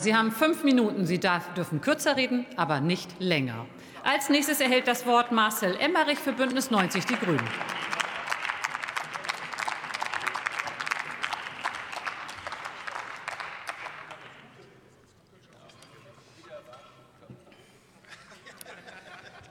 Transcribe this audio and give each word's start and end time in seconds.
Sie 0.00 0.14
haben 0.14 0.30
fünf 0.30 0.62
Minuten. 0.62 1.06
Sie 1.06 1.18
darf, 1.18 1.52
dürfen 1.54 1.80
kürzer 1.80 2.16
reden, 2.16 2.46
aber 2.54 2.80
nicht 2.80 3.18
länger. 3.18 3.66
Als 4.04 4.28
nächstes 4.28 4.60
erhält 4.60 4.86
das 4.86 5.06
Wort 5.06 5.32
Marcel 5.32 5.76
Emmerich 5.80 6.20
für 6.20 6.32
Bündnis 6.32 6.70
90 6.70 7.04
Die 7.04 7.16
Grünen. 7.16 7.42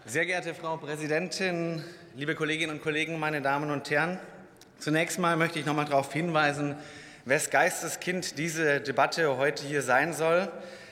Sehr 0.05 0.25
geehrte 0.25 0.55
Frau 0.55 0.77
Präsidentin, 0.77 1.83
liebe 2.15 2.35
Kolleginnen 2.35 2.77
und 2.77 2.81
Kollegen, 2.81 3.19
meine 3.19 3.41
Damen 3.41 3.69
und 3.69 3.89
Herren! 3.89 4.17
Zunächst 4.79 5.19
mal 5.19 5.35
möchte 5.35 5.59
ich 5.59 5.65
noch 5.65 5.75
mal 5.75 5.83
darauf 5.83 6.13
hinweisen, 6.13 6.77
wes 7.27 7.49
Geisteskind 7.49 8.37
diese 8.37 8.79
Debatte 8.79 9.35
heute 9.35 9.65
hier 9.65 9.81
sein 9.81 10.13
soll. 10.13 10.47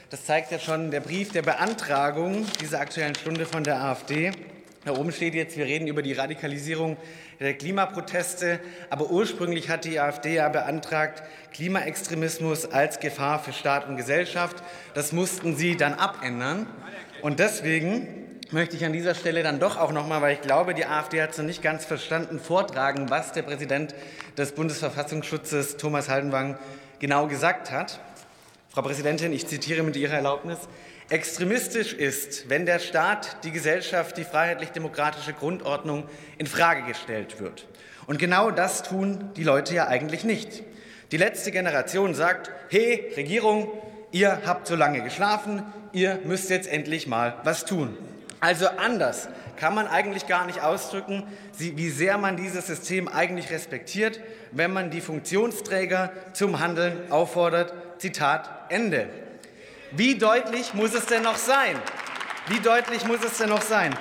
Das 0.09 0.25
zeigt 0.25 0.51
ja 0.51 0.59
schon 0.59 0.91
der 0.91 0.99
Brief 0.99 1.31
der 1.31 1.43
Beantragung 1.43 2.45
dieser 2.59 2.81
Aktuellen 2.81 3.15
Stunde 3.15 3.45
von 3.45 3.63
der 3.63 3.81
AfD. 3.81 4.31
Da 4.83 4.91
oben 4.91 5.13
steht 5.13 5.33
jetzt, 5.33 5.55
wir 5.55 5.63
reden 5.63 5.87
über 5.87 6.01
die 6.01 6.11
Radikalisierung 6.11 6.97
der 7.39 7.53
Klimaproteste. 7.53 8.59
Aber 8.89 9.11
ursprünglich 9.11 9.69
hat 9.69 9.85
die 9.85 9.97
AfD 9.97 10.35
ja 10.35 10.49
beantragt, 10.49 11.23
Klimaextremismus 11.53 12.69
als 12.69 12.99
Gefahr 12.99 13.41
für 13.41 13.53
Staat 13.53 13.87
und 13.87 13.95
Gesellschaft. 13.95 14.57
Das 14.93 15.13
mussten 15.13 15.55
sie 15.55 15.77
dann 15.77 15.93
abändern. 15.93 16.67
Und 17.21 17.39
deswegen 17.39 18.24
möchte 18.51 18.75
ich 18.75 18.85
an 18.85 18.93
dieser 18.93 19.15
Stelle 19.15 19.43
dann 19.43 19.59
doch 19.59 19.77
auch 19.77 19.91
noch 19.91 20.07
mal, 20.07 20.21
weil 20.21 20.33
ich 20.33 20.41
glaube, 20.41 20.73
die 20.73 20.85
AfD 20.85 21.21
hat 21.21 21.31
es 21.31 21.37
noch 21.37 21.45
nicht 21.45 21.61
ganz 21.61 21.85
verstanden, 21.85 22.39
vortragen, 22.39 23.09
was 23.09 23.31
der 23.31 23.41
Präsident 23.41 23.95
des 24.37 24.51
Bundesverfassungsschutzes 24.51 25.77
Thomas 25.77 26.09
Haldenwang 26.09 26.57
genau 26.99 27.27
gesagt 27.27 27.71
hat. 27.71 27.99
Frau 28.69 28.81
Präsidentin, 28.81 29.33
ich 29.33 29.47
zitiere 29.47 29.83
mit 29.83 29.95
Ihrer 29.95 30.15
Erlaubnis. 30.15 30.59
Extremistisch 31.09 31.93
ist, 31.93 32.49
wenn 32.49 32.65
der 32.65 32.79
Staat, 32.79 33.43
die 33.43 33.51
Gesellschaft, 33.51 34.17
die 34.17 34.23
freiheitlich-demokratische 34.23 35.33
Grundordnung 35.33 36.03
in 36.37 36.47
Frage 36.47 36.83
gestellt 36.83 37.39
wird. 37.39 37.67
Und 38.07 38.19
genau 38.19 38.51
das 38.51 38.83
tun 38.83 39.31
die 39.35 39.43
Leute 39.43 39.75
ja 39.75 39.87
eigentlich 39.87 40.23
nicht. 40.23 40.63
Die 41.11 41.17
letzte 41.17 41.51
Generation 41.51 42.15
sagt, 42.15 42.51
hey 42.69 43.13
Regierung, 43.15 43.71
ihr 44.11 44.41
habt 44.45 44.67
so 44.67 44.75
lange 44.75 45.03
geschlafen, 45.03 45.63
ihr 45.93 46.19
müsst 46.25 46.49
jetzt 46.49 46.67
endlich 46.67 47.07
mal 47.07 47.35
was 47.43 47.65
tun. 47.65 47.97
Also 48.39 48.67
anders 48.67 49.29
kann 49.57 49.73
man 49.73 49.87
eigentlich 49.87 50.27
gar 50.27 50.45
nicht 50.45 50.61
ausdrücken, 50.61 51.23
wie 51.57 51.89
sehr 51.89 52.17
man 52.17 52.37
dieses 52.37 52.67
System 52.67 53.07
eigentlich 53.07 53.49
respektiert, 53.49 54.19
wenn 54.51 54.73
man 54.73 54.89
die 54.89 55.01
Funktionsträger 55.01 56.11
zum 56.33 56.59
Handeln 56.59 57.11
auffordert. 57.11 57.73
Zitat 57.97 58.49
Ende. 58.69 59.07
Wie 59.91 60.17
deutlich 60.17 60.73
muss 60.73 60.93
es 60.93 61.05
denn 61.05 61.23
noch 61.23 61.37
sein? 61.37 61.77
Wie 62.47 62.59
deutlich 62.59 63.05
muss 63.05 63.23
es 63.23 63.37
denn 63.37 63.49
noch 63.49 63.61
sein? 63.61 63.95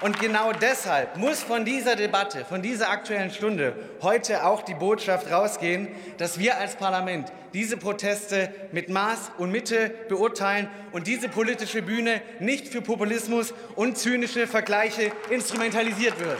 Und 0.00 0.20
genau 0.20 0.52
deshalb 0.52 1.16
muss 1.16 1.42
von 1.42 1.64
dieser 1.64 1.96
Debatte, 1.96 2.44
von 2.44 2.62
dieser 2.62 2.90
Aktuellen 2.90 3.32
Stunde 3.32 3.74
heute 4.00 4.44
auch 4.44 4.62
die 4.62 4.74
Botschaft 4.74 5.28
rausgehen, 5.28 5.88
dass 6.18 6.38
wir 6.38 6.56
als 6.58 6.76
Parlament 6.76 7.32
diese 7.52 7.76
Proteste 7.76 8.52
mit 8.70 8.88
Maß 8.88 9.32
und 9.38 9.50
Mitte 9.50 9.90
beurteilen 10.08 10.68
und 10.92 11.08
diese 11.08 11.28
politische 11.28 11.82
Bühne 11.82 12.22
nicht 12.38 12.68
für 12.68 12.80
Populismus 12.80 13.52
und 13.74 13.98
zynische 13.98 14.46
Vergleiche 14.46 15.10
instrumentalisiert 15.30 16.20
wird. 16.20 16.38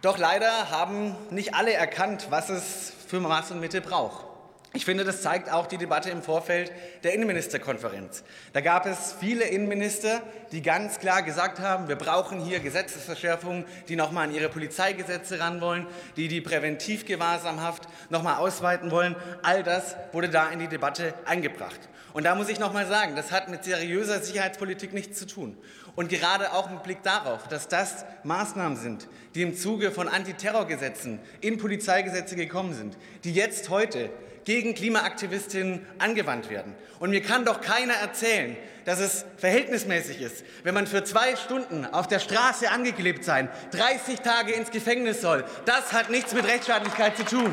Doch 0.00 0.16
leider 0.16 0.70
haben 0.70 1.14
nicht 1.28 1.54
alle 1.54 1.74
erkannt, 1.74 2.28
was 2.30 2.48
es 2.48 2.92
für 3.06 3.20
Maß 3.20 3.50
und 3.50 3.60
Mitte 3.60 3.82
braucht. 3.82 4.35
Ich 4.76 4.84
finde, 4.84 5.04
das 5.04 5.22
zeigt 5.22 5.50
auch 5.50 5.66
die 5.66 5.78
Debatte 5.78 6.10
im 6.10 6.22
Vorfeld 6.22 6.70
der 7.02 7.14
Innenministerkonferenz. 7.14 8.22
Da 8.52 8.60
gab 8.60 8.84
es 8.84 9.14
viele 9.18 9.44
Innenminister, 9.44 10.20
die 10.52 10.60
ganz 10.60 10.98
klar 10.98 11.22
gesagt 11.22 11.60
haben, 11.60 11.88
wir 11.88 11.96
brauchen 11.96 12.40
hier 12.40 12.60
Gesetzesverschärfungen, 12.60 13.64
die 13.88 13.96
noch 13.96 14.12
mal 14.12 14.24
an 14.24 14.34
ihre 14.34 14.50
Polizeigesetze 14.50 15.40
ran 15.40 15.62
wollen, 15.62 15.86
die 16.18 16.28
die 16.28 16.42
Präventivgewahrsamhaft 16.42 17.88
noch 18.10 18.22
mal 18.22 18.36
ausweiten 18.36 18.90
wollen. 18.90 19.16
All 19.42 19.62
das 19.62 19.96
wurde 20.12 20.28
da 20.28 20.50
in 20.50 20.58
die 20.58 20.68
Debatte 20.68 21.14
eingebracht. 21.24 21.80
Und 22.12 22.24
da 22.24 22.34
muss 22.34 22.50
ich 22.50 22.58
noch 22.58 22.74
mal 22.74 22.86
sagen, 22.86 23.16
das 23.16 23.32
hat 23.32 23.48
mit 23.48 23.64
seriöser 23.64 24.20
Sicherheitspolitik 24.20 24.92
nichts 24.92 25.18
zu 25.18 25.26
tun. 25.26 25.56
Und 25.94 26.10
gerade 26.10 26.52
auch 26.52 26.68
mit 26.68 26.82
Blick 26.82 27.02
darauf, 27.02 27.48
dass 27.48 27.68
das 27.68 28.04
Maßnahmen 28.24 28.76
sind, 28.76 29.08
die 29.34 29.40
im 29.40 29.56
Zuge 29.56 29.90
von 29.90 30.06
Antiterrorgesetzen 30.06 31.18
in 31.40 31.56
Polizeigesetze 31.56 32.36
gekommen 32.36 32.74
sind, 32.74 32.98
die 33.24 33.32
jetzt 33.32 33.70
heute 33.70 34.10
gegen 34.46 34.74
Klimaaktivistinnen 34.74 35.84
angewandt 35.98 36.48
werden. 36.48 36.74
Und 36.98 37.10
mir 37.10 37.20
kann 37.20 37.44
doch 37.44 37.60
keiner 37.60 37.94
erzählen, 37.94 38.56
dass 38.86 39.00
es 39.00 39.26
verhältnismäßig 39.36 40.22
ist, 40.22 40.44
wenn 40.62 40.72
man 40.72 40.86
für 40.86 41.04
zwei 41.04 41.36
Stunden 41.36 41.84
auf 41.84 42.06
der 42.06 42.20
Straße 42.20 42.70
angeklebt 42.70 43.24
sein, 43.24 43.50
30 43.72 44.20
Tage 44.20 44.52
ins 44.52 44.70
Gefängnis 44.70 45.20
soll. 45.20 45.44
Das 45.66 45.92
hat 45.92 46.08
nichts 46.08 46.32
mit 46.32 46.46
Rechtsstaatlichkeit 46.46 47.16
zu 47.16 47.24
tun. 47.24 47.52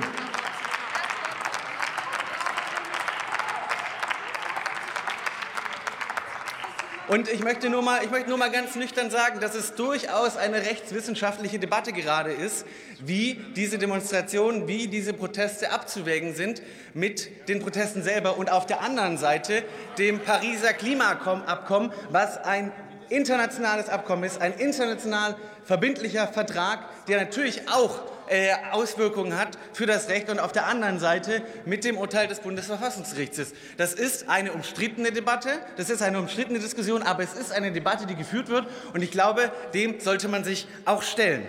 Und 7.10 7.28
ich 7.28 7.44
möchte, 7.44 7.70
nur 7.70 7.82
mal, 7.82 8.02
ich 8.02 8.10
möchte 8.12 8.30
nur 8.30 8.38
mal 8.38 8.50
ganz 8.50 8.76
nüchtern 8.76 9.12
sagen, 9.12 9.42
dass 9.42 9.56
es 9.56 9.76
durchaus 9.76 10.38
eine 10.38 10.58
rechtswissenschaftliche 10.58 11.60
Debatte 11.60 11.92
gerade 11.92 12.32
ist, 12.32 12.66
wie 13.06 13.42
diese 13.58 13.78
Demonstrationen, 13.78 14.70
wie 14.70 14.88
diese 14.88 15.12
Proteste 15.12 15.72
abzuwägen 15.72 16.34
sind 16.34 16.62
mit 16.94 17.50
den 17.50 17.60
Protesten 17.60 18.04
selber 18.04 18.38
und 18.38 18.50
auf 18.50 18.66
der 18.68 18.80
anderen 18.80 19.18
Seite 19.18 19.64
dem 19.98 20.20
Pariser 20.20 20.72
Klimaabkommen, 20.72 21.92
was 22.10 22.38
ein 22.38 22.72
internationales 23.10 23.90
Abkommen 23.90 24.24
ist, 24.24 24.42
ein 24.42 24.54
international 24.54 25.36
verbindlicher 25.64 26.28
Vertrag, 26.28 26.80
der 27.08 27.20
natürlich 27.20 27.70
auch 27.70 28.02
äh, 28.28 28.52
Auswirkungen 28.72 29.38
hat 29.38 29.58
für 29.74 29.86
das 29.86 30.10
Recht 30.10 30.30
und 30.30 30.40
auf 30.40 30.52
der 30.52 30.66
anderen 30.66 31.00
Seite 31.00 31.42
mit 31.66 31.84
dem 31.84 31.98
Urteil 31.98 32.28
des 32.28 32.40
Bundesverfassungsgerichts. 32.40 33.54
Das 33.78 33.94
ist 33.94 34.30
eine 34.30 34.54
umstrittene 34.54 35.12
Debatte, 35.12 35.50
das 35.78 35.90
ist 35.90 36.02
eine 36.02 36.20
umstrittene 36.20 36.60
Diskussion, 36.60 37.04
aber 37.04 37.24
es 37.24 37.34
ist 37.34 37.52
eine 37.52 37.72
Debatte, 37.72 38.06
die 38.06 38.16
geführt 38.16 38.50
wird 38.50 38.68
und 38.94 39.02
ich 39.02 39.12
glaube, 39.12 39.52
dem 39.74 40.00
sollte 40.00 40.28
man 40.28 40.44
sich 40.44 40.68
auch 40.86 41.04
stellen. 41.04 41.46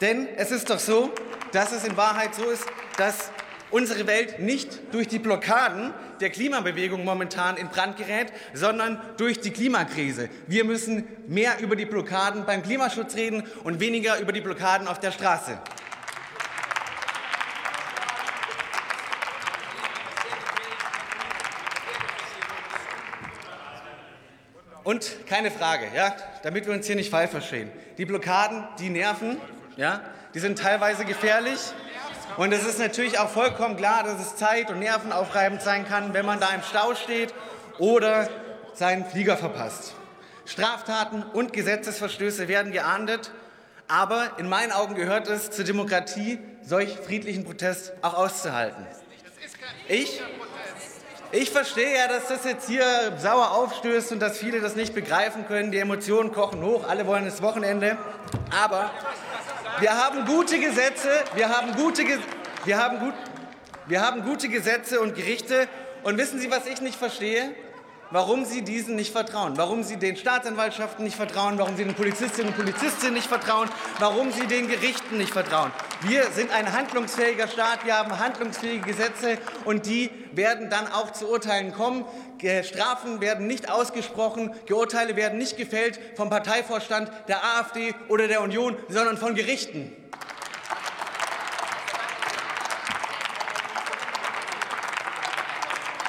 Denn 0.00 0.26
es 0.36 0.50
ist 0.50 0.70
doch 0.70 0.78
so, 0.78 1.12
dass 1.52 1.72
es 1.72 1.84
in 1.84 1.96
Wahrheit 1.96 2.34
so 2.34 2.44
ist, 2.50 2.64
dass 2.96 3.30
unsere 3.70 4.06
Welt 4.06 4.38
nicht 4.38 4.92
durch 4.92 5.08
die 5.08 5.18
Blockaden 5.18 5.92
der 6.20 6.30
Klimabewegung 6.30 7.04
momentan 7.04 7.56
in 7.56 7.68
Brand 7.68 7.96
gerät, 7.96 8.32
sondern 8.52 9.00
durch 9.16 9.40
die 9.40 9.50
Klimakrise. 9.50 10.28
Wir 10.46 10.64
müssen 10.64 11.06
mehr 11.26 11.60
über 11.60 11.76
die 11.76 11.86
Blockaden 11.86 12.44
beim 12.44 12.62
Klimaschutz 12.62 13.14
reden 13.16 13.44
und 13.64 13.80
weniger 13.80 14.18
über 14.18 14.32
die 14.32 14.40
Blockaden 14.40 14.88
auf 14.88 15.00
der 15.00 15.12
Straße. 15.12 15.58
Und 24.84 25.26
keine 25.26 25.50
Frage, 25.50 25.86
ja, 25.96 26.14
damit 26.42 26.66
wir 26.66 26.74
uns 26.74 26.86
hier 26.86 26.94
nicht 26.94 27.10
falsch 27.10 27.30
verstehen. 27.30 27.72
Die 27.96 28.04
Blockaden, 28.04 28.64
die 28.78 28.90
nerven, 28.90 29.40
ja, 29.76 30.02
die 30.34 30.40
sind 30.40 30.58
teilweise 30.58 31.06
gefährlich. 31.06 31.58
Und 32.36 32.52
es 32.52 32.66
ist 32.66 32.80
natürlich 32.80 33.18
auch 33.18 33.28
vollkommen 33.28 33.76
klar, 33.76 34.02
dass 34.02 34.20
es 34.20 34.36
zeit- 34.36 34.70
und 34.70 34.80
nervenaufreibend 34.80 35.62
sein 35.62 35.86
kann, 35.86 36.14
wenn 36.14 36.26
man 36.26 36.40
da 36.40 36.48
im 36.50 36.62
Stau 36.62 36.94
steht 36.94 37.32
oder 37.78 38.28
seinen 38.74 39.04
Flieger 39.04 39.36
verpasst. 39.36 39.94
Straftaten 40.44 41.22
und 41.22 41.52
Gesetzesverstöße 41.52 42.48
werden 42.48 42.72
geahndet, 42.72 43.30
aber 43.86 44.32
in 44.38 44.48
meinen 44.48 44.72
Augen 44.72 44.94
gehört 44.94 45.28
es 45.28 45.50
zur 45.50 45.64
Demokratie, 45.64 46.38
solch 46.62 46.96
friedlichen 46.98 47.44
Protest 47.44 47.92
auch 48.02 48.14
auszuhalten. 48.14 48.84
Ich 49.88 50.20
ich 51.34 51.50
verstehe 51.50 51.96
ja, 51.96 52.06
dass 52.06 52.28
das 52.28 52.44
jetzt 52.44 52.68
hier 52.68 52.84
sauer 53.18 53.50
aufstößt 53.50 54.12
und 54.12 54.20
dass 54.20 54.38
viele 54.38 54.60
das 54.60 54.76
nicht 54.76 54.94
begreifen 54.94 55.46
können. 55.48 55.72
Die 55.72 55.78
Emotionen 55.78 56.30
kochen 56.30 56.62
hoch, 56.62 56.88
alle 56.88 57.08
wollen 57.08 57.24
das 57.24 57.42
Wochenende. 57.42 57.98
Aber 58.62 58.92
wir 59.80 59.90
haben 59.98 60.26
gute 60.26 60.60
Gesetze, 60.60 61.08
wir 61.34 61.48
haben 61.48 61.74
gute, 61.74 62.04
wir 62.64 62.78
haben 62.78 63.00
gut, 63.00 63.14
wir 63.86 64.00
haben 64.00 64.22
gute 64.22 64.48
Gesetze 64.48 65.00
und 65.00 65.16
Gerichte. 65.16 65.66
Und 66.04 66.18
wissen 66.18 66.38
Sie, 66.38 66.52
was 66.52 66.66
ich 66.66 66.80
nicht 66.80 66.96
verstehe? 66.96 67.52
Warum 68.14 68.44
Sie 68.44 68.62
diesen 68.62 68.94
nicht 68.94 69.10
vertrauen, 69.10 69.54
warum 69.56 69.82
Sie 69.82 69.96
den 69.96 70.16
Staatsanwaltschaften 70.16 71.04
nicht 71.04 71.16
vertrauen, 71.16 71.58
warum 71.58 71.76
Sie 71.76 71.82
den 71.82 71.94
Polizistinnen 71.94 72.52
und 72.52 72.56
Polizisten 72.56 73.12
nicht 73.12 73.26
vertrauen, 73.26 73.68
warum 73.98 74.30
Sie 74.30 74.46
den 74.46 74.68
Gerichten 74.68 75.18
nicht 75.18 75.32
vertrauen. 75.32 75.72
Wir 76.02 76.30
sind 76.30 76.52
ein 76.52 76.72
handlungsfähiger 76.72 77.48
Staat, 77.48 77.84
wir 77.84 77.98
haben 77.98 78.16
handlungsfähige 78.16 78.86
Gesetze 78.86 79.38
und 79.64 79.86
die 79.86 80.10
werden 80.32 80.70
dann 80.70 80.86
auch 80.86 81.10
zu 81.12 81.28
Urteilen 81.28 81.74
kommen. 81.74 82.04
Strafen 82.62 83.20
werden 83.20 83.48
nicht 83.48 83.68
ausgesprochen, 83.68 84.54
Urteile 84.70 85.16
werden 85.16 85.38
nicht 85.38 85.56
gefällt 85.56 85.98
vom 86.14 86.30
Parteivorstand 86.30 87.10
der 87.26 87.42
AfD 87.42 87.94
oder 88.08 88.28
der 88.28 88.42
Union, 88.42 88.76
sondern 88.88 89.16
von 89.16 89.34
Gerichten. 89.34 89.90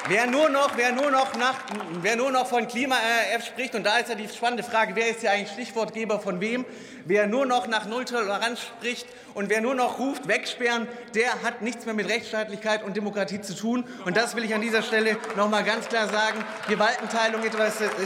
Wer 0.08 0.28
nur 0.28 0.50
noch, 0.50 0.78
wer 0.78 0.92
nur 0.92 1.10
noch, 1.10 1.34
nach, 1.36 1.56
wer 2.04 2.16
nur 2.16 2.30
noch 2.30 2.46
von 2.46 2.68
Klima 2.68 2.96
äh, 2.96 3.42
spricht, 3.42 3.74
und 3.74 3.84
da 3.84 3.98
ist 3.98 4.10
ja 4.10 4.14
die 4.14 4.28
spannende 4.28 4.62
Frage, 4.62 4.96
wer 4.96 5.08
ist 5.08 5.24
ja 5.24 5.32
eigentlich 5.32 5.50
Stichwortgeber 5.50 6.20
von 6.20 6.40
wem, 6.42 6.64
wer 7.06 7.26
nur 7.26 7.48
noch 7.48 7.66
nach 7.66 7.88
Nulltoleranz 7.88 8.60
spricht 8.62 9.08
und 9.34 9.50
wer 9.50 9.62
nur 9.62 9.74
noch 9.74 9.98
ruft, 9.98 10.28
wegsperren, 10.28 10.88
der 11.16 11.42
hat 11.42 11.64
nichts 11.64 11.86
mehr 11.86 11.96
mit 11.96 12.08
Rechtsstaatlichkeit 12.08 12.84
und 12.84 12.96
Demokratie 12.96 13.42
zu 13.42 13.56
tun. 13.56 13.84
Und 14.06 14.16
das 14.16 14.36
will 14.36 14.46
ich 14.46 14.54
an 14.54 14.62
dieser 14.62 14.84
Stelle 14.84 15.18
noch 15.36 15.50
mal 15.50 15.64
ganz 15.64 15.88
klar 15.88 16.08
sagen. 16.08 16.46
Gewaltenteilung 16.68 17.42
ist 17.42 17.56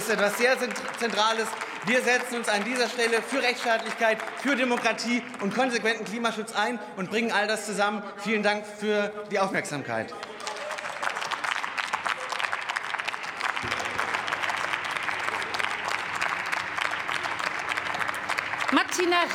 etwas 0.10 0.38
sehr 0.38 0.56
Zentrales. 1.00 1.48
Wir 1.86 2.02
setzen 2.02 2.38
uns 2.38 2.48
an 2.48 2.64
dieser 2.64 2.88
Stelle 2.88 3.22
für 3.22 3.42
Rechtsstaatlichkeit, 3.44 4.20
für 4.42 4.56
Demokratie 4.56 5.22
und 5.42 5.54
konsequenten 5.54 6.06
Klimaschutz 6.06 6.54
ein 6.56 6.80
und 6.96 7.10
bringen 7.10 7.34
all 7.34 7.48
das 7.48 7.66
zusammen. 7.66 8.04
Vielen 8.24 8.44
Dank 8.44 8.64
für 8.66 9.12
die 9.32 9.40
Aufmerksamkeit. 9.40 10.14
Martina 18.72 19.26